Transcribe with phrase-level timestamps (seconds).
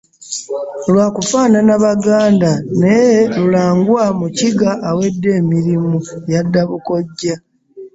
[0.93, 5.97] Lwa kufaanana bganda naye Lulangwa mukiga awedde emirimu
[6.31, 7.35] yadda bukojja.